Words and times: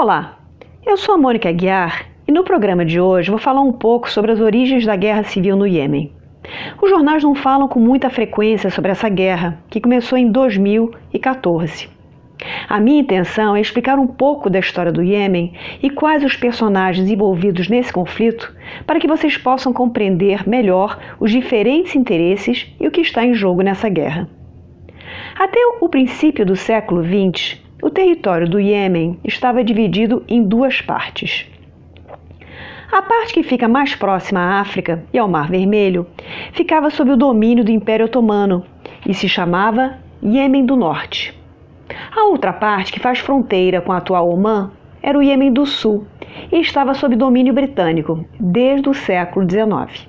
Olá, 0.00 0.38
eu 0.86 0.96
sou 0.96 1.16
a 1.16 1.18
Mônica 1.18 1.50
Guiar 1.50 2.06
e 2.24 2.30
no 2.30 2.44
programa 2.44 2.84
de 2.84 3.00
hoje 3.00 3.30
vou 3.30 3.38
falar 3.40 3.62
um 3.62 3.72
pouco 3.72 4.08
sobre 4.08 4.30
as 4.30 4.40
origens 4.40 4.86
da 4.86 4.94
guerra 4.94 5.24
civil 5.24 5.56
no 5.56 5.66
Iêmen. 5.66 6.12
Os 6.80 6.88
jornais 6.88 7.24
não 7.24 7.34
falam 7.34 7.66
com 7.66 7.80
muita 7.80 8.08
frequência 8.08 8.70
sobre 8.70 8.92
essa 8.92 9.08
guerra, 9.08 9.60
que 9.68 9.80
começou 9.80 10.16
em 10.16 10.30
2014. 10.30 11.90
A 12.68 12.78
minha 12.78 13.00
intenção 13.00 13.56
é 13.56 13.60
explicar 13.60 13.98
um 13.98 14.06
pouco 14.06 14.48
da 14.48 14.60
história 14.60 14.92
do 14.92 15.02
Iêmen 15.02 15.52
e 15.82 15.90
quais 15.90 16.22
os 16.22 16.36
personagens 16.36 17.10
envolvidos 17.10 17.68
nesse 17.68 17.92
conflito, 17.92 18.54
para 18.86 19.00
que 19.00 19.08
vocês 19.08 19.36
possam 19.36 19.72
compreender 19.72 20.48
melhor 20.48 20.96
os 21.18 21.32
diferentes 21.32 21.96
interesses 21.96 22.72
e 22.78 22.86
o 22.86 22.92
que 22.92 23.00
está 23.00 23.26
em 23.26 23.34
jogo 23.34 23.62
nessa 23.62 23.88
guerra. 23.88 24.28
Até 25.36 25.58
o 25.80 25.88
princípio 25.88 26.46
do 26.46 26.54
século 26.54 27.02
XX, 27.02 27.66
o 27.82 27.90
território 27.90 28.48
do 28.48 28.58
Iêmen 28.58 29.18
estava 29.24 29.62
dividido 29.62 30.24
em 30.28 30.42
duas 30.42 30.80
partes. 30.80 31.46
A 32.90 33.02
parte 33.02 33.34
que 33.34 33.42
fica 33.42 33.68
mais 33.68 33.94
próxima 33.94 34.40
à 34.40 34.60
África 34.60 35.04
e 35.12 35.18
ao 35.18 35.28
Mar 35.28 35.48
Vermelho 35.48 36.06
ficava 36.52 36.90
sob 36.90 37.12
o 37.12 37.16
domínio 37.16 37.64
do 37.64 37.70
Império 37.70 38.06
Otomano 38.06 38.64
e 39.06 39.14
se 39.14 39.28
chamava 39.28 39.98
Iêmen 40.22 40.64
do 40.64 40.74
Norte. 40.74 41.38
A 42.14 42.24
outra 42.24 42.52
parte, 42.52 42.92
que 42.92 43.00
faz 43.00 43.18
fronteira 43.18 43.80
com 43.80 43.92
a 43.92 43.98
atual 43.98 44.28
Omã, 44.28 44.70
era 45.02 45.18
o 45.18 45.22
Iêmen 45.22 45.52
do 45.52 45.64
Sul 45.64 46.06
e 46.50 46.60
estava 46.60 46.94
sob 46.94 47.14
domínio 47.14 47.54
britânico 47.54 48.24
desde 48.40 48.88
o 48.88 48.94
século 48.94 49.48
XIX. 49.48 50.08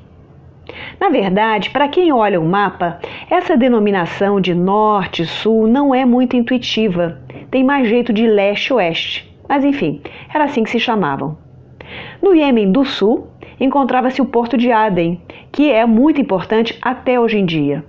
Na 1.00 1.10
verdade, 1.10 1.70
para 1.70 1.88
quem 1.88 2.12
olha 2.12 2.40
o 2.40 2.46
mapa, 2.46 3.00
essa 3.30 3.58
denominação 3.58 4.40
de 4.40 4.54
norte 4.54 5.26
sul 5.26 5.68
não 5.68 5.94
é 5.94 6.06
muito 6.06 6.36
intuitiva, 6.36 7.20
tem 7.50 7.64
mais 7.64 7.88
jeito 7.88 8.12
de 8.14 8.28
leste-oeste, 8.28 9.34
mas 9.48 9.64
enfim, 9.64 10.02
era 10.34 10.44
assim 10.44 10.64
que 10.64 10.70
se 10.70 10.80
chamavam. 10.80 11.38
No 12.22 12.36
Iêmen 12.36 12.72
do 12.72 12.86
Sul 12.86 13.28
encontrava-se 13.60 14.22
o 14.22 14.26
porto 14.26 14.58
de 14.58 14.72
Aden, 14.72 15.22
que 15.52 15.72
é 15.72 15.86
muito 15.86 16.22
importante 16.22 16.78
até 16.82 17.20
hoje 17.20 17.38
em 17.38 17.46
dia. 17.46 17.84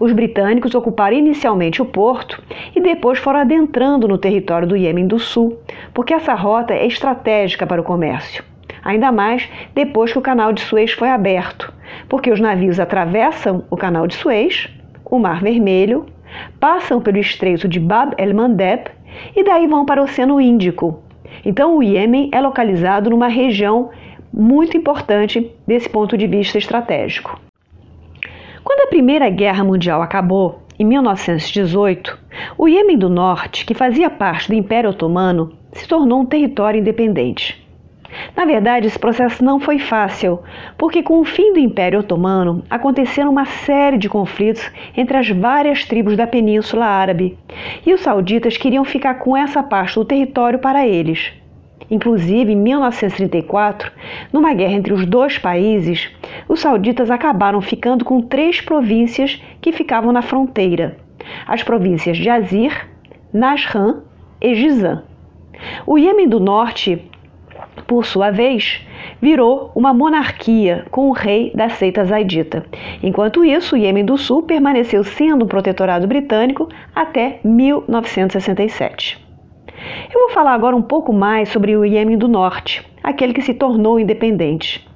Os 0.00 0.12
britânicos 0.12 0.74
ocuparam 0.74 1.16
inicialmente 1.16 1.80
o 1.80 1.86
porto 1.86 2.42
e 2.74 2.80
depois 2.80 3.18
foram 3.18 3.40
adentrando 3.40 4.08
no 4.08 4.18
território 4.18 4.66
do 4.66 4.76
Iêmen 4.76 5.06
do 5.06 5.18
Sul, 5.18 5.58
porque 5.94 6.14
essa 6.14 6.34
rota 6.34 6.74
é 6.74 6.86
estratégica 6.86 7.66
para 7.66 7.80
o 7.80 7.84
comércio. 7.84 8.47
Ainda 8.84 9.10
mais 9.12 9.48
depois 9.74 10.12
que 10.12 10.18
o 10.18 10.22
canal 10.22 10.52
de 10.52 10.60
Suez 10.60 10.92
foi 10.92 11.08
aberto, 11.10 11.72
porque 12.08 12.30
os 12.30 12.40
navios 12.40 12.78
atravessam 12.80 13.64
o 13.70 13.76
canal 13.76 14.06
de 14.06 14.14
Suez, 14.14 14.68
o 15.04 15.18
Mar 15.18 15.40
Vermelho, 15.40 16.06
passam 16.60 17.00
pelo 17.00 17.18
estreito 17.18 17.68
de 17.68 17.80
Bab 17.80 18.14
el-Mandeb 18.18 18.90
e 19.34 19.42
daí 19.42 19.66
vão 19.66 19.84
para 19.84 20.00
o 20.00 20.04
Oceano 20.04 20.40
Índico. 20.40 21.02
Então 21.44 21.76
o 21.76 21.82
Iêmen 21.82 22.30
é 22.32 22.40
localizado 22.40 23.10
numa 23.10 23.28
região 23.28 23.90
muito 24.32 24.76
importante 24.76 25.50
desse 25.66 25.88
ponto 25.88 26.16
de 26.16 26.26
vista 26.26 26.58
estratégico. 26.58 27.40
Quando 28.62 28.86
a 28.86 28.90
Primeira 28.90 29.30
Guerra 29.30 29.64
Mundial 29.64 30.02
acabou, 30.02 30.62
em 30.78 30.84
1918, 30.84 32.18
o 32.56 32.68
Iêmen 32.68 32.96
do 32.96 33.08
Norte, 33.08 33.64
que 33.64 33.74
fazia 33.74 34.08
parte 34.08 34.48
do 34.48 34.54
Império 34.54 34.90
Otomano, 34.90 35.52
se 35.72 35.88
tornou 35.88 36.20
um 36.20 36.26
território 36.26 36.78
independente. 36.78 37.66
Na 38.36 38.44
verdade, 38.44 38.86
esse 38.86 38.98
processo 38.98 39.44
não 39.44 39.60
foi 39.60 39.78
fácil, 39.78 40.40
porque 40.76 41.02
com 41.02 41.20
o 41.20 41.24
fim 41.24 41.52
do 41.52 41.58
Império 41.58 42.00
Otomano 42.00 42.62
aconteceram 42.68 43.30
uma 43.30 43.44
série 43.44 43.98
de 43.98 44.08
conflitos 44.08 44.70
entre 44.96 45.16
as 45.16 45.28
várias 45.28 45.84
tribos 45.84 46.16
da 46.16 46.26
Península 46.26 46.86
Árabe, 46.86 47.38
e 47.84 47.92
os 47.92 48.00
sauditas 48.00 48.56
queriam 48.56 48.84
ficar 48.84 49.14
com 49.14 49.36
essa 49.36 49.62
parte 49.62 49.94
do 49.94 50.04
território 50.04 50.58
para 50.58 50.86
eles. 50.86 51.32
Inclusive, 51.90 52.52
em 52.52 52.56
1934, 52.56 53.90
numa 54.32 54.52
guerra 54.52 54.74
entre 54.74 54.92
os 54.92 55.06
dois 55.06 55.38
países, 55.38 56.10
os 56.46 56.60
sauditas 56.60 57.10
acabaram 57.10 57.60
ficando 57.60 58.04
com 58.04 58.20
três 58.20 58.60
províncias 58.60 59.42
que 59.60 59.72
ficavam 59.72 60.12
na 60.12 60.20
fronteira: 60.20 60.98
as 61.46 61.62
províncias 61.62 62.18
de 62.18 62.28
Azir, 62.28 62.88
Nasran 63.32 64.02
e 64.40 64.54
Gizan. 64.54 65.04
O 65.86 65.98
Iêmen 65.98 66.28
do 66.28 66.38
Norte 66.38 67.02
por 67.86 68.04
sua 68.04 68.30
vez, 68.30 68.80
virou 69.20 69.70
uma 69.74 69.92
monarquia 69.94 70.86
com 70.90 71.08
o 71.08 71.12
rei 71.12 71.52
da 71.54 71.68
seita 71.68 72.04
zaidita. 72.04 72.64
Enquanto 73.02 73.44
isso, 73.44 73.74
o 73.74 73.78
Iêmen 73.78 74.04
do 74.04 74.16
Sul 74.16 74.42
permaneceu 74.42 75.04
sendo 75.04 75.44
um 75.44 75.48
protetorado 75.48 76.06
britânico 76.06 76.68
até 76.94 77.40
1967. 77.44 79.26
Eu 80.12 80.20
vou 80.20 80.30
falar 80.30 80.54
agora 80.54 80.74
um 80.74 80.82
pouco 80.82 81.12
mais 81.12 81.48
sobre 81.48 81.76
o 81.76 81.84
Iêmen 81.84 82.18
do 82.18 82.28
Norte, 82.28 82.84
aquele 83.02 83.32
que 83.32 83.42
se 83.42 83.54
tornou 83.54 84.00
independente. 84.00 84.86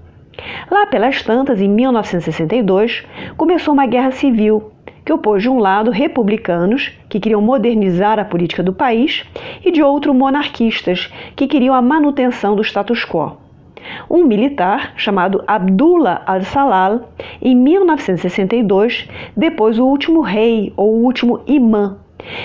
Lá 0.71 0.87
pelas 0.87 1.23
tantas, 1.23 1.61
em 1.61 1.69
1962, 1.69 3.05
começou 3.37 3.75
uma 3.75 3.87
guerra 3.87 4.11
civil 4.11 4.73
que 5.05 5.13
opôs 5.13 5.43
de 5.43 5.49
um 5.49 5.59
lado 5.59 5.91
republicanos, 5.91 6.93
que 7.09 7.21
queriam 7.21 7.41
modernizar 7.41 8.19
a 8.19 8.25
política 8.25 8.63
do 8.63 8.73
país, 8.73 9.25
e 9.65 9.71
de 9.71 9.83
outro 9.83 10.15
monarquistas, 10.15 11.13
que 11.35 11.47
queriam 11.47 11.75
a 11.75 11.83
manutenção 11.83 12.55
do 12.55 12.63
status 12.63 13.05
quo. 13.05 13.37
Um 14.09 14.25
militar 14.25 14.93
chamado 14.97 15.43
Abdullah 15.47 16.23
al-Salal, 16.27 17.13
em 17.41 17.55
1962, 17.55 19.09
depois 19.37 19.79
o 19.79 19.87
último 19.87 20.21
rei 20.21 20.73
ou 20.77 20.95
o 20.95 21.05
último 21.05 21.41
imã. 21.47 21.99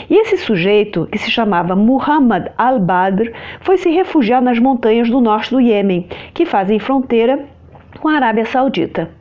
E 0.09 0.15
esse 0.15 0.37
sujeito, 0.37 1.07
que 1.11 1.19
se 1.19 1.29
chamava 1.29 1.75
Muhammad 1.75 2.47
al-Badr, 2.57 3.31
foi 3.61 3.77
se 3.77 3.89
refugiar 3.89 4.41
nas 4.41 4.57
montanhas 4.57 5.09
do 5.09 5.21
norte 5.21 5.51
do 5.51 5.61
Iêmen, 5.61 6.07
que 6.33 6.45
fazem 6.45 6.79
fronteira 6.79 7.45
com 7.99 8.07
a 8.07 8.13
Arábia 8.13 8.45
Saudita. 8.45 9.16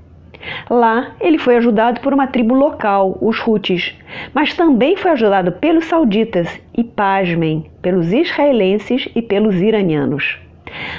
Lá, 0.68 1.12
ele 1.20 1.38
foi 1.38 1.56
ajudado 1.56 2.00
por 2.00 2.12
uma 2.12 2.26
tribo 2.26 2.54
local, 2.54 3.16
os 3.20 3.38
Houthis, 3.46 3.94
mas 4.34 4.54
também 4.54 4.96
foi 4.96 5.12
ajudado 5.12 5.52
pelos 5.52 5.86
sauditas 5.86 6.48
e, 6.76 6.84
pasmem, 6.84 7.66
pelos 7.82 8.12
israelenses 8.12 9.08
e 9.14 9.22
pelos 9.22 9.56
iranianos. 9.56 10.38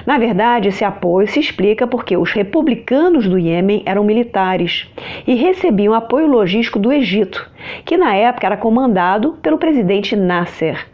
Na 0.05 0.17
verdade, 0.17 0.69
esse 0.69 0.83
apoio 0.83 1.27
se 1.27 1.39
explica 1.39 1.85
porque 1.85 2.15
os 2.15 2.31
republicanos 2.31 3.27
do 3.27 3.37
Iêmen 3.37 3.83
eram 3.85 4.03
militares 4.03 4.89
e 5.25 5.35
recebiam 5.35 5.93
apoio 5.93 6.27
logístico 6.27 6.79
do 6.79 6.91
Egito, 6.91 7.49
que 7.85 7.97
na 7.97 8.15
época 8.15 8.47
era 8.47 8.57
comandado 8.57 9.33
pelo 9.41 9.57
presidente 9.57 10.15
Nasser. 10.15 10.87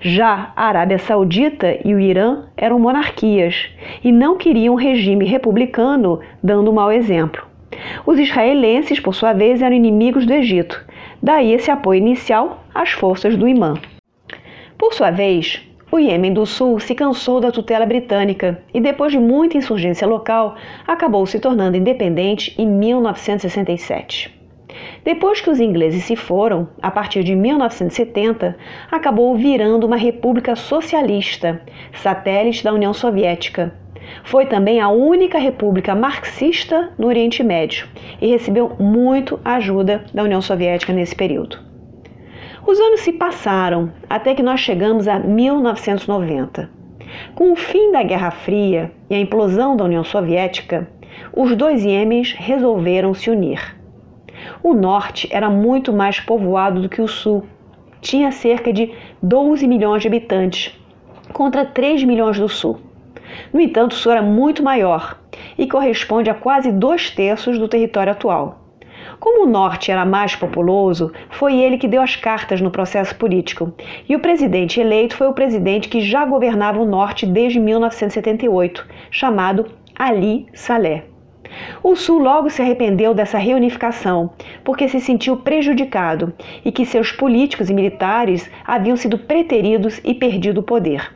Já 0.00 0.52
a 0.56 0.66
Arábia 0.66 0.98
Saudita 0.98 1.78
e 1.84 1.94
o 1.94 2.00
Irã 2.00 2.44
eram 2.56 2.78
monarquias 2.78 3.68
e 4.02 4.10
não 4.10 4.36
queriam 4.36 4.74
um 4.74 4.78
regime 4.78 5.24
republicano 5.26 6.20
dando 6.42 6.70
um 6.70 6.74
mau 6.74 6.90
exemplo. 6.90 7.46
Os 8.06 8.18
israelenses, 8.18 9.00
por 9.00 9.14
sua 9.14 9.32
vez, 9.32 9.62
eram 9.62 9.74
inimigos 9.74 10.24
do 10.24 10.32
Egito, 10.32 10.84
daí 11.22 11.52
esse 11.52 11.70
apoio 11.70 11.98
inicial 11.98 12.64
às 12.74 12.90
forças 12.90 13.36
do 13.36 13.48
imã. 13.48 13.74
Por 14.78 14.92
sua 14.92 15.10
vez, 15.10 15.66
o 15.90 15.98
Iêmen 15.98 16.32
do 16.32 16.44
Sul 16.44 16.78
se 16.78 16.94
cansou 16.94 17.40
da 17.40 17.50
tutela 17.50 17.86
britânica 17.86 18.62
e, 18.74 18.80
depois 18.80 19.12
de 19.12 19.18
muita 19.18 19.56
insurgência 19.56 20.06
local, 20.06 20.56
acabou 20.86 21.24
se 21.26 21.38
tornando 21.38 21.76
independente 21.76 22.54
em 22.60 22.66
1967. 22.66 24.34
Depois 25.04 25.40
que 25.40 25.48
os 25.48 25.60
ingleses 25.60 26.04
se 26.04 26.16
foram, 26.16 26.68
a 26.82 26.90
partir 26.90 27.22
de 27.24 27.34
1970, 27.34 28.56
acabou 28.90 29.34
virando 29.36 29.86
uma 29.86 29.96
república 29.96 30.54
socialista, 30.54 31.62
satélite 31.92 32.62
da 32.62 32.72
União 32.72 32.92
Soviética, 32.92 33.72
foi 34.24 34.46
também 34.46 34.80
a 34.80 34.88
única 34.88 35.38
república 35.38 35.94
marxista 35.94 36.90
no 36.98 37.06
Oriente 37.06 37.42
Médio 37.42 37.88
e 38.20 38.26
recebeu 38.26 38.76
muito 38.78 39.40
ajuda 39.44 40.04
da 40.12 40.22
União 40.22 40.40
Soviética 40.40 40.92
nesse 40.92 41.14
período. 41.14 41.58
Os 42.66 42.80
anos 42.80 43.00
se 43.00 43.12
passaram 43.12 43.92
até 44.10 44.34
que 44.34 44.42
nós 44.42 44.60
chegamos 44.60 45.06
a 45.06 45.18
1990. 45.18 46.68
Com 47.34 47.52
o 47.52 47.56
fim 47.56 47.92
da 47.92 48.02
Guerra 48.02 48.32
Fria 48.32 48.90
e 49.08 49.14
a 49.14 49.18
implosão 49.18 49.76
da 49.76 49.84
União 49.84 50.02
Soviética, 50.02 50.88
os 51.32 51.54
dois 51.54 51.84
Iêmens 51.84 52.32
resolveram 52.32 53.14
se 53.14 53.30
unir. 53.30 53.76
O 54.62 54.74
norte 54.74 55.28
era 55.30 55.48
muito 55.48 55.92
mais 55.92 56.20
povoado 56.20 56.82
do 56.82 56.88
que 56.88 57.00
o 57.00 57.08
sul. 57.08 57.44
Tinha 58.00 58.32
cerca 58.32 58.72
de 58.72 58.92
12 59.22 59.66
milhões 59.66 60.02
de 60.02 60.08
habitantes, 60.08 60.78
contra 61.32 61.64
3 61.64 62.04
milhões 62.04 62.38
do 62.38 62.48
sul. 62.48 62.80
No 63.52 63.60
entanto, 63.60 63.92
o 63.92 63.96
sul 63.96 64.12
era 64.12 64.22
muito 64.22 64.62
maior 64.62 65.18
e 65.58 65.66
corresponde 65.66 66.30
a 66.30 66.34
quase 66.34 66.72
dois 66.72 67.10
terços 67.10 67.58
do 67.58 67.68
território 67.68 68.12
atual. 68.12 68.66
Como 69.18 69.44
o 69.44 69.50
norte 69.50 69.90
era 69.90 70.04
mais 70.04 70.36
populoso, 70.36 71.12
foi 71.30 71.56
ele 71.56 71.78
que 71.78 71.88
deu 71.88 72.02
as 72.02 72.16
cartas 72.16 72.60
no 72.60 72.70
processo 72.70 73.14
político. 73.14 73.72
E 74.08 74.14
o 74.14 74.20
presidente 74.20 74.80
eleito 74.80 75.16
foi 75.16 75.26
o 75.26 75.32
presidente 75.32 75.88
que 75.88 76.00
já 76.00 76.24
governava 76.24 76.80
o 76.80 76.86
norte 76.86 77.24
desde 77.24 77.58
1978, 77.58 78.86
chamado 79.10 79.66
Ali 79.94 80.46
Saleh. 80.52 81.04
O 81.82 81.94
Sul 81.94 82.18
logo 82.18 82.50
se 82.50 82.60
arrependeu 82.60 83.14
dessa 83.14 83.38
reunificação, 83.38 84.30
porque 84.64 84.88
se 84.88 85.00
sentiu 85.00 85.38
prejudicado 85.38 86.32
e 86.64 86.72
que 86.72 86.84
seus 86.84 87.12
políticos 87.12 87.70
e 87.70 87.74
militares 87.74 88.50
haviam 88.66 88.96
sido 88.96 89.16
preteridos 89.16 90.00
e 90.04 90.12
perdido 90.12 90.60
o 90.60 90.64
poder. 90.64 91.12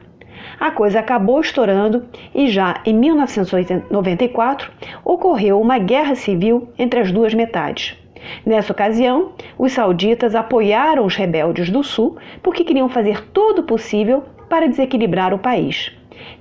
A 0.59 0.71
coisa 0.71 1.01
acabou 1.01 1.41
estourando 1.41 2.05
e 2.35 2.49
já 2.49 2.81
em 2.85 2.95
1994 2.95 4.71
ocorreu 5.05 5.61
uma 5.61 5.79
guerra 5.79 6.15
civil 6.15 6.69
entre 6.79 7.01
as 7.01 7.11
duas 7.11 7.35
metades. 7.35 7.97
Nessa 8.45 8.73
ocasião, 8.73 9.33
os 9.59 9.73
sauditas 9.73 10.35
apoiaram 10.35 11.05
os 11.07 11.17
rebeldes 11.17 11.71
do 11.71 11.83
sul 11.83 12.17
porque 12.43 12.65
queriam 12.65 12.89
fazer 12.89 13.27
todo 13.33 13.61
o 13.61 13.65
possível 13.65 14.25
para 14.49 14.69
desequilibrar 14.69 15.33
o 15.33 15.39
país. 15.39 15.93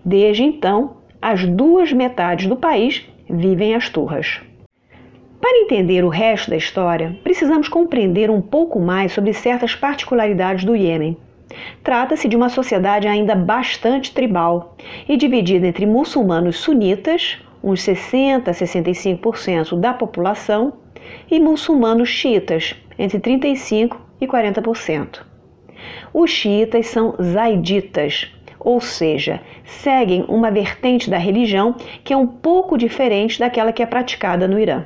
Desde 0.04 0.44
então, 0.44 0.98
as 1.22 1.46
duas 1.46 1.92
metades 1.94 2.48
do 2.48 2.56
país 2.56 3.06
vivem 3.30 3.76
as 3.76 3.90
turras. 3.90 4.42
Para 5.40 5.58
entender 5.60 6.04
o 6.04 6.10
resto 6.10 6.50
da 6.50 6.58
história, 6.58 7.18
precisamos 7.24 7.70
compreender 7.70 8.30
um 8.30 8.42
pouco 8.42 8.80
mais 8.80 9.14
sobre 9.14 9.34
certas 9.34 9.74
particularidades 9.74 10.66
do 10.66 10.76
Iêmen. 10.76 11.18
Trata-se 11.84 12.28
de 12.28 12.36
uma 12.36 12.50
sociedade 12.50 13.08
ainda 13.08 13.36
bastante 13.36 14.14
tribal 14.14 14.76
e 15.08 15.18
dividida 15.18 15.68
entre 15.68 15.86
muçulmanos 15.86 16.58
sunitas, 16.58 17.40
uns 17.64 17.82
60 17.82 18.52
a 18.52 18.54
65% 18.54 19.80
da 19.80 19.94
população, 19.94 20.74
e 21.30 21.40
muçulmanos 21.40 22.10
xiitas, 22.10 22.76
entre 22.98 23.20
35 23.20 24.00
e 24.22 24.28
40%. 24.28 25.22
Os 26.14 26.30
xiitas 26.30 26.88
são 26.88 27.16
zaiditas, 27.22 28.32
ou 28.60 28.82
seja, 28.82 29.42
seguem 29.64 30.26
uma 30.28 30.52
vertente 30.52 31.10
da 31.10 31.18
religião 31.18 31.76
que 32.04 32.14
é 32.14 32.18
um 32.18 32.28
pouco 32.28 32.78
diferente 32.78 33.40
daquela 33.40 33.72
que 33.72 33.82
é 33.82 33.86
praticada 33.86 34.48
no 34.48 34.60
Irã. 34.60 34.86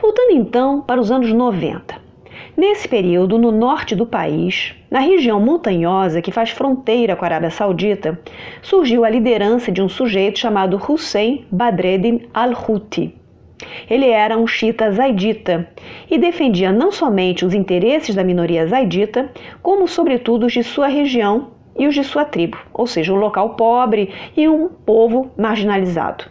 Voltando 0.00 0.32
então 0.32 0.80
para 0.80 1.00
os 1.00 1.10
anos 1.10 1.32
90. 1.32 1.97
Nesse 2.58 2.88
período, 2.88 3.38
no 3.38 3.52
norte 3.52 3.94
do 3.94 4.04
país, 4.04 4.74
na 4.90 4.98
região 4.98 5.40
montanhosa 5.40 6.20
que 6.20 6.32
faz 6.32 6.50
fronteira 6.50 7.14
com 7.14 7.24
a 7.24 7.28
Arábia 7.28 7.50
Saudita, 7.50 8.20
surgiu 8.60 9.04
a 9.04 9.08
liderança 9.08 9.70
de 9.70 9.80
um 9.80 9.88
sujeito 9.88 10.40
chamado 10.40 10.76
Hussein 10.76 11.46
Badreddin 11.52 12.22
al-Houthi. 12.34 13.14
Ele 13.88 14.08
era 14.08 14.36
um 14.36 14.44
xiita 14.44 14.90
zaidita 14.90 15.68
e 16.10 16.18
defendia 16.18 16.72
não 16.72 16.90
somente 16.90 17.46
os 17.46 17.54
interesses 17.54 18.16
da 18.16 18.24
minoria 18.24 18.66
zaidita, 18.66 19.30
como 19.62 19.86
sobretudo 19.86 20.46
os 20.46 20.52
de 20.52 20.64
sua 20.64 20.88
região 20.88 21.52
e 21.78 21.86
os 21.86 21.94
de 21.94 22.02
sua 22.02 22.24
tribo, 22.24 22.58
ou 22.74 22.88
seja, 22.88 23.12
um 23.12 23.20
local 23.20 23.50
pobre 23.50 24.12
e 24.36 24.48
um 24.48 24.68
povo 24.68 25.30
marginalizado. 25.36 26.24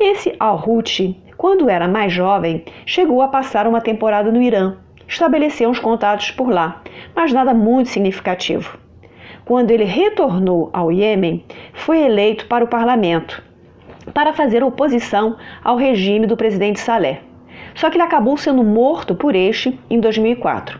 Esse 0.00 0.34
al-Houthi 0.40 1.22
quando 1.36 1.68
era 1.68 1.86
mais 1.86 2.12
jovem, 2.12 2.64
chegou 2.86 3.20
a 3.20 3.28
passar 3.28 3.66
uma 3.66 3.80
temporada 3.80 4.32
no 4.32 4.40
Irã. 4.40 4.78
Estabeleceu 5.08 5.68
uns 5.68 5.78
contatos 5.78 6.30
por 6.30 6.48
lá, 6.48 6.82
mas 7.14 7.32
nada 7.32 7.54
muito 7.54 7.88
significativo. 7.88 8.78
Quando 9.44 9.70
ele 9.70 9.84
retornou 9.84 10.70
ao 10.72 10.90
Iêmen, 10.90 11.44
foi 11.72 12.00
eleito 12.00 12.46
para 12.46 12.64
o 12.64 12.68
parlamento 12.68 13.44
para 14.12 14.32
fazer 14.32 14.62
oposição 14.62 15.36
ao 15.62 15.76
regime 15.76 16.26
do 16.26 16.36
presidente 16.36 16.80
Saleh. 16.80 17.20
Só 17.74 17.90
que 17.90 17.96
ele 17.96 18.04
acabou 18.04 18.36
sendo 18.36 18.62
morto 18.64 19.14
por 19.14 19.34
este 19.34 19.78
em 19.90 20.00
2004. 20.00 20.78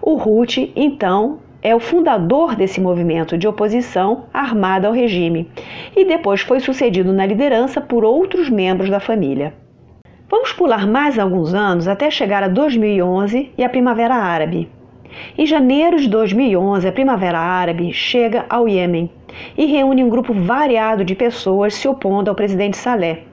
O 0.00 0.16
Houthi, 0.16 0.72
então, 0.74 1.38
é 1.62 1.74
o 1.74 1.80
fundador 1.80 2.56
desse 2.56 2.80
movimento 2.80 3.38
de 3.38 3.46
oposição 3.46 4.24
armada 4.34 4.88
ao 4.88 4.92
regime 4.92 5.48
e 5.94 6.04
depois 6.04 6.40
foi 6.40 6.58
sucedido 6.58 7.12
na 7.12 7.24
liderança 7.24 7.80
por 7.80 8.04
outros 8.04 8.50
membros 8.50 8.90
da 8.90 8.98
família. 8.98 9.54
Vamos 10.32 10.50
pular 10.50 10.86
mais 10.86 11.18
alguns 11.18 11.52
anos 11.52 11.86
até 11.86 12.10
chegar 12.10 12.42
a 12.42 12.48
2011 12.48 13.50
e 13.58 13.62
a 13.62 13.68
Primavera 13.68 14.14
Árabe. 14.14 14.66
Em 15.36 15.44
janeiro 15.44 15.98
de 15.98 16.08
2011, 16.08 16.88
a 16.88 16.90
Primavera 16.90 17.38
Árabe 17.38 17.92
chega 17.92 18.46
ao 18.48 18.66
Iêmen 18.66 19.10
e 19.58 19.66
reúne 19.66 20.02
um 20.02 20.08
grupo 20.08 20.32
variado 20.32 21.04
de 21.04 21.14
pessoas 21.14 21.74
se 21.74 21.86
opondo 21.86 22.30
ao 22.30 22.34
presidente 22.34 22.78
Saleh, 22.78 23.24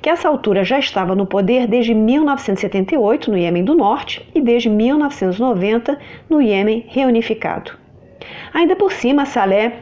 que 0.00 0.08
a 0.08 0.14
essa 0.14 0.30
altura 0.30 0.64
já 0.64 0.78
estava 0.78 1.14
no 1.14 1.26
poder 1.26 1.66
desde 1.66 1.92
1978 1.92 3.30
no 3.30 3.36
Iêmen 3.36 3.62
do 3.62 3.74
Norte 3.74 4.26
e 4.34 4.40
desde 4.40 4.70
1990 4.70 5.98
no 6.26 6.40
Iêmen 6.40 6.86
reunificado. 6.88 7.72
Ainda 8.54 8.74
por 8.74 8.92
cima, 8.92 9.26
Saleh 9.26 9.74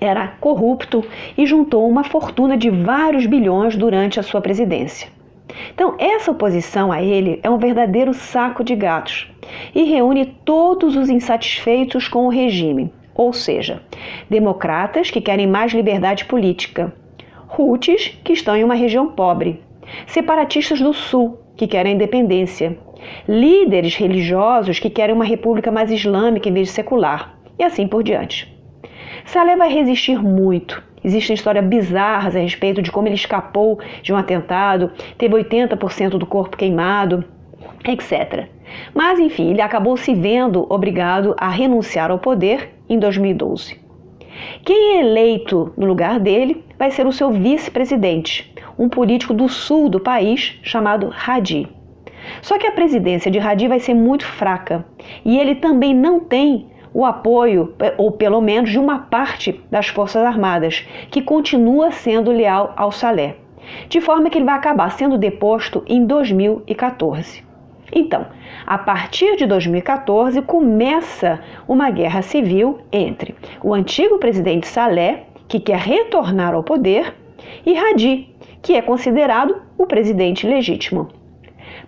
era 0.00 0.28
corrupto 0.40 1.04
e 1.36 1.44
juntou 1.44 1.86
uma 1.86 2.04
fortuna 2.04 2.56
de 2.56 2.70
vários 2.70 3.26
bilhões 3.26 3.76
durante 3.76 4.18
a 4.18 4.22
sua 4.22 4.40
presidência. 4.40 5.19
Então, 5.74 5.94
essa 5.98 6.30
oposição 6.30 6.92
a 6.92 7.02
ele 7.02 7.40
é 7.42 7.50
um 7.50 7.58
verdadeiro 7.58 8.12
saco 8.12 8.62
de 8.62 8.74
gatos 8.74 9.30
e 9.74 9.84
reúne 9.84 10.26
todos 10.44 10.96
os 10.96 11.08
insatisfeitos 11.08 12.08
com 12.08 12.26
o 12.26 12.30
regime, 12.30 12.92
ou 13.14 13.32
seja, 13.32 13.82
democratas 14.28 15.10
que 15.10 15.20
querem 15.20 15.46
mais 15.46 15.72
liberdade 15.72 16.24
política, 16.24 16.92
Houthis 17.58 18.16
que 18.22 18.32
estão 18.32 18.56
em 18.56 18.62
uma 18.62 18.74
região 18.74 19.08
pobre, 19.08 19.60
separatistas 20.06 20.80
do 20.80 20.92
sul 20.92 21.38
que 21.56 21.66
querem 21.66 21.94
independência, 21.94 22.78
líderes 23.28 23.96
religiosos 23.96 24.78
que 24.78 24.88
querem 24.88 25.14
uma 25.14 25.24
república 25.24 25.70
mais 25.70 25.90
islâmica 25.90 26.48
em 26.48 26.52
vez 26.52 26.68
de 26.68 26.74
secular, 26.74 27.38
e 27.58 27.64
assim 27.64 27.86
por 27.86 28.02
diante. 28.02 28.50
Saleh 29.24 29.56
vai 29.56 29.72
resistir 29.72 30.22
muito 30.22 30.82
Existem 31.02 31.34
histórias 31.34 31.64
bizarras 31.64 32.36
a 32.36 32.40
respeito 32.40 32.82
de 32.82 32.92
como 32.92 33.08
ele 33.08 33.14
escapou 33.14 33.80
de 34.02 34.12
um 34.12 34.16
atentado, 34.16 34.90
teve 35.16 35.34
80% 35.34 36.10
do 36.10 36.26
corpo 36.26 36.56
queimado, 36.56 37.24
etc. 37.86 38.48
Mas, 38.94 39.18
enfim, 39.18 39.50
ele 39.50 39.62
acabou 39.62 39.96
se 39.96 40.14
vendo 40.14 40.66
obrigado 40.68 41.34
a 41.38 41.48
renunciar 41.48 42.10
ao 42.10 42.18
poder 42.18 42.74
em 42.88 42.98
2012. 42.98 43.78
Quem 44.64 44.96
é 44.96 45.00
eleito 45.00 45.72
no 45.76 45.86
lugar 45.86 46.18
dele 46.18 46.64
vai 46.78 46.90
ser 46.90 47.06
o 47.06 47.12
seu 47.12 47.30
vice-presidente, 47.30 48.52
um 48.78 48.88
político 48.88 49.34
do 49.34 49.48
sul 49.48 49.88
do 49.88 50.00
país 50.00 50.58
chamado 50.62 51.12
Hadi. 51.26 51.68
Só 52.42 52.58
que 52.58 52.66
a 52.66 52.72
presidência 52.72 53.30
de 53.30 53.38
Hadi 53.38 53.68
vai 53.68 53.80
ser 53.80 53.94
muito 53.94 54.24
fraca 54.24 54.84
e 55.24 55.38
ele 55.38 55.54
também 55.56 55.94
não 55.94 56.20
tem 56.20 56.68
o 56.92 57.04
apoio, 57.04 57.74
ou 57.96 58.12
pelo 58.12 58.40
menos 58.40 58.70
de 58.70 58.78
uma 58.78 58.98
parte 58.98 59.60
das 59.70 59.88
Forças 59.88 60.24
Armadas, 60.24 60.86
que 61.10 61.22
continua 61.22 61.90
sendo 61.90 62.30
leal 62.30 62.72
ao 62.76 62.90
Salé, 62.90 63.36
de 63.88 64.00
forma 64.00 64.28
que 64.28 64.38
ele 64.38 64.44
vai 64.44 64.56
acabar 64.56 64.90
sendo 64.90 65.16
deposto 65.16 65.84
em 65.86 66.04
2014. 66.04 67.44
Então, 67.92 68.26
a 68.66 68.78
partir 68.78 69.36
de 69.36 69.46
2014 69.46 70.42
começa 70.42 71.40
uma 71.66 71.90
guerra 71.90 72.22
civil 72.22 72.78
entre 72.92 73.34
o 73.62 73.74
antigo 73.74 74.18
presidente 74.18 74.68
Salé, 74.68 75.24
que 75.48 75.58
quer 75.58 75.78
retornar 75.78 76.54
ao 76.54 76.62
poder, 76.62 77.14
e 77.66 77.76
Hadi, 77.76 78.28
que 78.62 78.74
é 78.74 78.82
considerado 78.82 79.60
o 79.76 79.86
presidente 79.86 80.46
legítimo. 80.46 81.08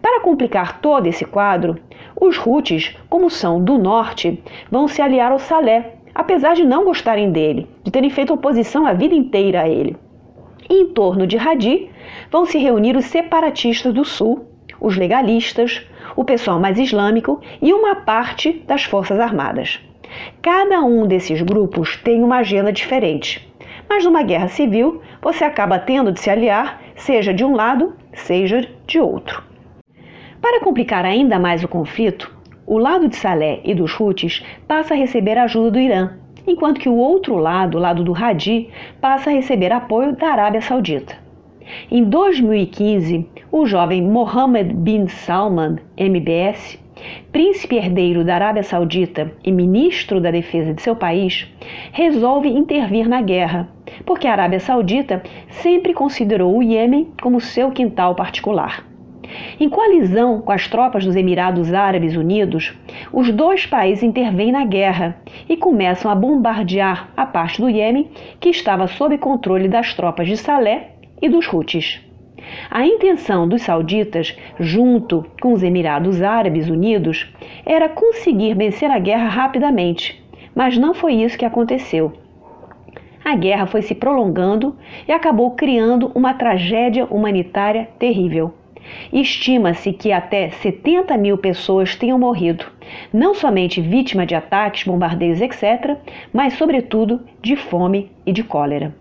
Para 0.00 0.20
complicar 0.20 0.80
todo 0.80 1.06
esse 1.06 1.24
quadro, 1.24 1.78
os 2.20 2.38
Houthis, 2.38 2.96
como 3.08 3.30
são 3.30 3.62
do 3.62 3.78
norte, 3.78 4.42
vão 4.70 4.86
se 4.88 5.00
aliar 5.00 5.32
ao 5.32 5.38
Salé, 5.38 5.94
apesar 6.14 6.54
de 6.54 6.64
não 6.64 6.84
gostarem 6.84 7.30
dele, 7.30 7.66
de 7.82 7.90
terem 7.90 8.10
feito 8.10 8.32
oposição 8.32 8.86
a 8.86 8.92
vida 8.92 9.14
inteira 9.14 9.62
a 9.62 9.68
ele. 9.68 9.96
E 10.68 10.82
em 10.82 10.86
torno 10.88 11.26
de 11.26 11.36
Hadi 11.36 11.90
vão 12.30 12.46
se 12.46 12.58
reunir 12.58 12.96
os 12.96 13.06
separatistas 13.06 13.92
do 13.92 14.04
sul, 14.04 14.46
os 14.80 14.96
legalistas, 14.96 15.86
o 16.16 16.24
pessoal 16.24 16.58
mais 16.60 16.78
islâmico 16.78 17.40
e 17.60 17.72
uma 17.72 17.94
parte 17.94 18.62
das 18.66 18.84
forças 18.84 19.18
armadas. 19.18 19.80
Cada 20.42 20.80
um 20.82 21.06
desses 21.06 21.40
grupos 21.40 21.96
tem 21.96 22.22
uma 22.22 22.38
agenda 22.38 22.72
diferente, 22.72 23.48
mas 23.88 24.04
numa 24.04 24.22
guerra 24.22 24.48
civil 24.48 25.00
você 25.20 25.44
acaba 25.44 25.78
tendo 25.78 26.12
de 26.12 26.20
se 26.20 26.28
aliar, 26.28 26.80
seja 26.94 27.32
de 27.32 27.44
um 27.44 27.54
lado, 27.54 27.94
seja 28.12 28.68
de 28.86 29.00
outro. 29.00 29.51
Para 30.42 30.58
complicar 30.58 31.04
ainda 31.04 31.38
mais 31.38 31.62
o 31.62 31.68
conflito, 31.68 32.34
o 32.66 32.76
lado 32.76 33.08
de 33.08 33.14
Salé 33.14 33.60
e 33.62 33.72
dos 33.76 33.98
Houthis 33.98 34.44
passa 34.66 34.92
a 34.92 34.96
receber 34.96 35.38
ajuda 35.38 35.70
do 35.70 35.78
Irã, 35.78 36.14
enquanto 36.44 36.80
que 36.80 36.88
o 36.88 36.96
outro 36.96 37.36
lado, 37.36 37.78
o 37.78 37.80
lado 37.80 38.02
do 38.02 38.12
Hadi, 38.12 38.68
passa 39.00 39.30
a 39.30 39.32
receber 39.32 39.70
apoio 39.70 40.16
da 40.16 40.26
Arábia 40.26 40.60
Saudita. 40.60 41.16
Em 41.88 42.02
2015, 42.02 43.24
o 43.52 43.64
jovem 43.66 44.02
Mohammed 44.02 44.74
bin 44.74 45.06
Salman, 45.06 45.76
MBS, 45.96 46.76
príncipe 47.30 47.76
herdeiro 47.76 48.24
da 48.24 48.34
Arábia 48.34 48.64
Saudita 48.64 49.32
e 49.44 49.52
ministro 49.52 50.20
da 50.20 50.32
defesa 50.32 50.74
de 50.74 50.82
seu 50.82 50.96
país, 50.96 51.46
resolve 51.92 52.48
intervir 52.48 53.08
na 53.08 53.22
guerra, 53.22 53.68
porque 54.04 54.26
a 54.26 54.32
Arábia 54.32 54.58
Saudita 54.58 55.22
sempre 55.48 55.94
considerou 55.94 56.56
o 56.56 56.62
Iêmen 56.64 57.12
como 57.22 57.40
seu 57.40 57.70
quintal 57.70 58.16
particular. 58.16 58.91
Em 59.58 59.68
coalizão 59.68 60.40
com 60.40 60.52
as 60.52 60.68
tropas 60.68 61.04
dos 61.04 61.16
Emirados 61.16 61.72
Árabes 61.72 62.16
Unidos, 62.16 62.74
os 63.12 63.30
dois 63.30 63.66
países 63.66 64.02
intervêm 64.02 64.52
na 64.52 64.64
guerra 64.64 65.16
e 65.48 65.56
começam 65.56 66.10
a 66.10 66.14
bombardear 66.14 67.10
a 67.16 67.24
parte 67.24 67.60
do 67.60 67.68
Iêmen 67.68 68.10
que 68.40 68.50
estava 68.50 68.86
sob 68.86 69.16
controle 69.18 69.68
das 69.68 69.94
tropas 69.94 70.26
de 70.26 70.36
Salé 70.36 70.90
e 71.20 71.28
dos 71.28 71.50
Houthis. 71.52 72.00
A 72.70 72.84
intenção 72.84 73.48
dos 73.48 73.62
sauditas, 73.62 74.36
junto 74.58 75.24
com 75.40 75.52
os 75.52 75.62
Emirados 75.62 76.22
Árabes 76.22 76.68
Unidos, 76.68 77.32
era 77.64 77.88
conseguir 77.88 78.54
vencer 78.54 78.90
a 78.90 78.98
guerra 78.98 79.28
rapidamente, 79.28 80.22
mas 80.54 80.76
não 80.76 80.92
foi 80.92 81.14
isso 81.14 81.38
que 81.38 81.44
aconteceu. 81.44 82.12
a 83.24 83.36
guerra 83.36 83.66
foi 83.66 83.82
se 83.82 83.94
prolongando 83.94 84.76
e 85.06 85.12
acabou 85.12 85.52
criando 85.52 86.10
uma 86.12 86.34
tragédia 86.34 87.04
humanitária 87.04 87.88
terrível. 87.96 88.52
Estima-se 89.12 89.92
que 89.92 90.12
até 90.12 90.50
70 90.50 91.16
mil 91.16 91.38
pessoas 91.38 91.94
tenham 91.94 92.18
morrido, 92.18 92.66
não 93.12 93.34
somente 93.34 93.80
vítima 93.80 94.26
de 94.26 94.34
ataques, 94.34 94.84
bombardeios, 94.84 95.40
etc., 95.40 95.96
mas, 96.32 96.54
sobretudo, 96.54 97.20
de 97.40 97.56
fome 97.56 98.10
e 98.26 98.32
de 98.32 98.42
cólera. 98.42 98.94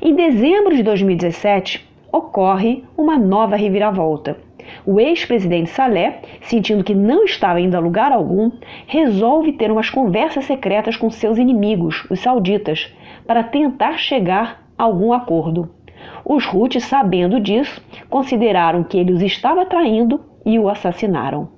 Em 0.00 0.14
dezembro 0.14 0.74
de 0.74 0.82
2017, 0.82 1.86
ocorre 2.12 2.84
uma 2.96 3.18
nova 3.18 3.56
reviravolta. 3.56 4.36
O 4.84 5.00
ex-presidente 5.00 5.70
Saleh, 5.70 6.20
sentindo 6.42 6.84
que 6.84 6.94
não 6.94 7.24
estava 7.24 7.60
indo 7.60 7.76
a 7.76 7.80
lugar 7.80 8.12
algum, 8.12 8.50
resolve 8.86 9.52
ter 9.52 9.70
umas 9.70 9.88
conversas 9.88 10.44
secretas 10.44 10.96
com 10.96 11.10
seus 11.10 11.38
inimigos, 11.38 12.06
os 12.10 12.20
sauditas, 12.20 12.92
para 13.26 13.42
tentar 13.42 13.98
chegar 13.98 14.68
a 14.76 14.84
algum 14.84 15.12
acordo. 15.12 15.70
Os 16.24 16.46
Houthis, 16.46 16.84
sabendo 16.84 17.40
disso, 17.40 17.80
consideraram 18.08 18.84
que 18.84 18.98
ele 18.98 19.12
os 19.12 19.22
estava 19.22 19.66
traindo 19.66 20.20
e 20.44 20.58
o 20.58 20.68
assassinaram. 20.68 21.48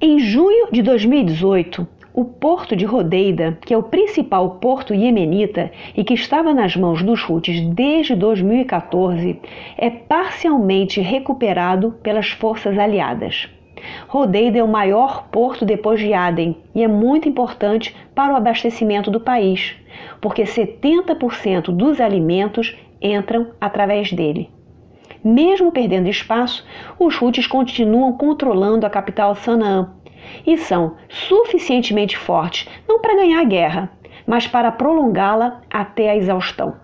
Em 0.00 0.18
junho 0.18 0.68
de 0.70 0.82
2018, 0.82 1.86
o 2.12 2.24
porto 2.24 2.76
de 2.76 2.84
Rodeida, 2.84 3.58
que 3.66 3.74
é 3.74 3.76
o 3.76 3.82
principal 3.82 4.50
porto 4.60 4.94
iemenita 4.94 5.72
e 5.96 6.04
que 6.04 6.14
estava 6.14 6.54
nas 6.54 6.76
mãos 6.76 7.02
dos 7.02 7.28
Houthis 7.28 7.60
desde 7.74 8.14
2014, 8.14 9.40
é 9.76 9.90
parcialmente 9.90 11.00
recuperado 11.00 11.92
pelas 12.02 12.30
forças 12.30 12.78
aliadas. 12.78 13.48
Rodeida 14.06 14.58
é 14.58 14.62
o 14.62 14.68
maior 14.68 15.28
porto 15.28 15.64
depois 15.64 15.98
de 15.98 16.14
Aden 16.14 16.56
e 16.74 16.84
é 16.84 16.88
muito 16.88 17.28
importante 17.28 17.94
para 18.14 18.32
o 18.32 18.36
abastecimento 18.36 19.10
do 19.10 19.20
país, 19.20 19.74
porque 20.20 20.44
70% 20.44 21.72
dos 21.72 22.00
alimentos 22.00 22.76
entram 23.04 23.48
através 23.60 24.12
dele. 24.12 24.50
Mesmo 25.22 25.70
perdendo 25.70 26.08
espaço, 26.08 26.64
os 26.98 27.20
Houthis 27.20 27.46
continuam 27.46 28.12
controlando 28.12 28.86
a 28.86 28.90
capital 28.90 29.34
Sanaa 29.34 29.92
e 30.46 30.56
são 30.56 30.96
suficientemente 31.08 32.16
fortes 32.16 32.68
não 32.88 33.00
para 33.00 33.16
ganhar 33.16 33.40
a 33.40 33.44
guerra, 33.44 33.90
mas 34.26 34.46
para 34.46 34.72
prolongá-la 34.72 35.60
até 35.70 36.10
a 36.10 36.16
exaustão. 36.16 36.76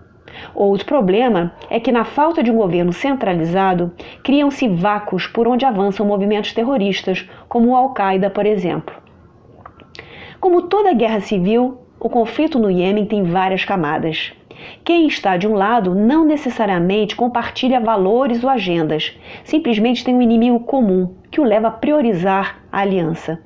Outro 0.55 0.85
problema 0.85 1.53
é 1.69 1.79
que, 1.79 1.91
na 1.91 2.05
falta 2.05 2.41
de 2.41 2.51
um 2.51 2.55
governo 2.55 2.93
centralizado, 2.93 3.91
criam-se 4.23 4.67
vácuos 4.67 5.27
por 5.27 5.47
onde 5.47 5.65
avançam 5.65 6.05
movimentos 6.05 6.53
terroristas, 6.53 7.29
como 7.49 7.69
o 7.69 7.75
Al-Qaeda, 7.75 8.29
por 8.29 8.45
exemplo. 8.45 8.95
Como 10.39 10.63
toda 10.63 10.93
guerra 10.93 11.19
civil, 11.19 11.79
o 12.01 12.09
conflito 12.09 12.57
no 12.57 12.71
Iêmen 12.71 13.05
tem 13.05 13.21
várias 13.21 13.63
camadas. 13.63 14.33
Quem 14.83 15.05
está 15.05 15.37
de 15.37 15.47
um 15.47 15.53
lado 15.53 15.93
não 15.93 16.25
necessariamente 16.25 17.15
compartilha 17.15 17.79
valores 17.79 18.43
ou 18.43 18.49
agendas, 18.49 19.15
simplesmente 19.43 20.03
tem 20.03 20.15
um 20.15 20.21
inimigo 20.21 20.61
comum 20.61 21.13
que 21.29 21.39
o 21.39 21.43
leva 21.43 21.67
a 21.67 21.71
priorizar 21.71 22.63
a 22.71 22.79
aliança. 22.79 23.39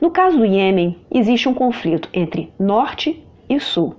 No 0.00 0.10
caso 0.10 0.38
do 0.38 0.46
Iêmen, 0.46 0.96
existe 1.10 1.50
um 1.50 1.54
conflito 1.54 2.08
entre 2.14 2.50
norte 2.58 3.22
e 3.46 3.60
sul, 3.60 3.94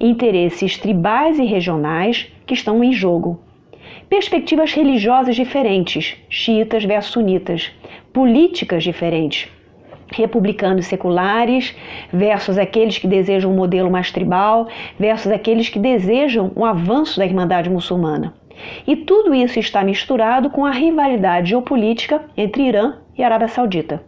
interesses 0.00 0.76
tribais 0.76 1.38
e 1.38 1.44
regionais 1.44 2.32
que 2.44 2.54
estão 2.54 2.82
em 2.82 2.92
jogo, 2.92 3.40
perspectivas 4.08 4.72
religiosas 4.72 5.36
diferentes, 5.36 6.16
xiitas 6.28 6.84
versus 6.84 7.12
sunitas, 7.12 7.70
políticas 8.12 8.82
diferentes, 8.82 9.48
republicanos 10.12 10.86
seculares 10.86 11.76
versus 12.12 12.58
aqueles 12.58 12.98
que 12.98 13.06
desejam 13.06 13.52
um 13.52 13.56
modelo 13.56 13.90
mais 13.90 14.10
tribal 14.10 14.68
versus 14.98 15.30
aqueles 15.30 15.68
que 15.68 15.78
desejam 15.78 16.52
um 16.56 16.64
avanço 16.64 17.18
da 17.18 17.26
Irmandade 17.26 17.70
muçulmana. 17.70 18.34
E 18.86 18.94
tudo 18.96 19.34
isso 19.34 19.58
está 19.58 19.82
misturado 19.82 20.50
com 20.50 20.66
a 20.66 20.70
rivalidade 20.70 21.50
geopolítica 21.50 22.22
entre 22.36 22.64
Irã 22.64 22.94
e 23.16 23.22
Arábia 23.22 23.48
Saudita. 23.48 24.02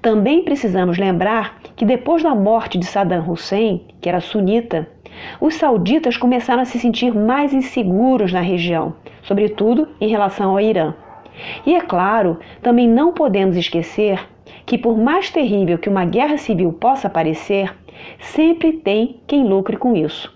Também 0.00 0.42
precisamos 0.42 0.96
lembrar 0.96 1.58
que 1.74 1.84
depois 1.84 2.22
da 2.22 2.34
morte 2.34 2.78
de 2.78 2.86
Saddam 2.86 3.28
Hussein, 3.28 3.84
que 4.00 4.08
era 4.08 4.20
sunita, 4.20 4.88
os 5.40 5.54
sauditas 5.54 6.16
começaram 6.16 6.62
a 6.62 6.64
se 6.64 6.78
sentir 6.78 7.14
mais 7.14 7.52
inseguros 7.52 8.32
na 8.32 8.40
região, 8.40 8.94
sobretudo 9.22 9.88
em 10.00 10.08
relação 10.08 10.50
ao 10.50 10.60
Irã. 10.60 10.94
E 11.66 11.74
é 11.74 11.80
claro, 11.80 12.38
também 12.62 12.88
não 12.88 13.12
podemos 13.12 13.56
esquecer 13.56 14.20
que, 14.64 14.78
por 14.78 14.96
mais 14.96 15.30
terrível 15.30 15.78
que 15.78 15.88
uma 15.88 16.04
guerra 16.04 16.38
civil 16.38 16.72
possa 16.72 17.08
parecer, 17.08 17.74
sempre 18.18 18.72
tem 18.72 19.20
quem 19.26 19.44
lucre 19.44 19.76
com 19.76 19.96
isso. 19.96 20.34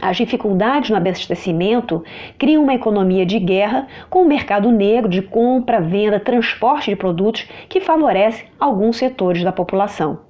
As 0.00 0.16
dificuldades 0.16 0.90
no 0.90 0.96
abastecimento 0.96 2.02
criam 2.38 2.62
uma 2.62 2.74
economia 2.74 3.26
de 3.26 3.38
guerra 3.38 3.86
com 4.08 4.22
um 4.22 4.28
mercado 4.28 4.70
negro 4.70 5.08
de 5.08 5.20
compra, 5.20 5.80
venda, 5.80 6.20
transporte 6.20 6.90
de 6.90 6.96
produtos 6.96 7.46
que 7.68 7.80
favorece 7.80 8.44
alguns 8.58 8.96
setores 8.96 9.42
da 9.42 9.52
população. 9.52 10.20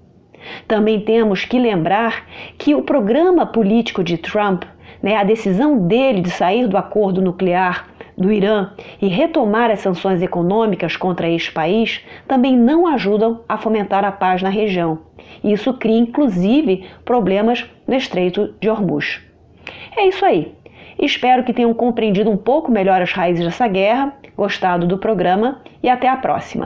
Também 0.66 1.00
temos 1.00 1.44
que 1.44 1.58
lembrar 1.58 2.26
que 2.56 2.74
o 2.74 2.82
programa 2.82 3.46
político 3.46 4.02
de 4.02 4.16
Trump, 4.16 4.64
né, 5.02 5.16
a 5.16 5.24
decisão 5.24 5.86
dele 5.86 6.22
de 6.22 6.30
sair 6.30 6.66
do 6.66 6.76
acordo 6.76 7.20
nuclear 7.20 7.89
do 8.20 8.30
Irã 8.30 8.70
e 9.00 9.08
retomar 9.08 9.70
as 9.70 9.80
sanções 9.80 10.20
econômicas 10.20 10.94
contra 10.94 11.28
este 11.28 11.50
país 11.50 12.04
também 12.28 12.54
não 12.54 12.86
ajudam 12.86 13.40
a 13.48 13.56
fomentar 13.56 14.04
a 14.04 14.12
paz 14.12 14.42
na 14.42 14.50
região. 14.50 14.98
Isso 15.42 15.72
cria, 15.72 15.98
inclusive, 15.98 16.84
problemas 17.04 17.64
no 17.88 17.94
Estreito 17.94 18.54
de 18.60 18.68
Hormuz. 18.68 19.20
É 19.96 20.06
isso 20.06 20.24
aí. 20.24 20.54
Espero 20.98 21.44
que 21.44 21.54
tenham 21.54 21.72
compreendido 21.72 22.30
um 22.30 22.36
pouco 22.36 22.70
melhor 22.70 23.00
as 23.00 23.10
raízes 23.10 23.44
dessa 23.44 23.66
guerra, 23.66 24.14
gostado 24.36 24.86
do 24.86 24.98
programa 24.98 25.62
e 25.82 25.88
até 25.88 26.06
a 26.06 26.16
próxima. 26.16 26.58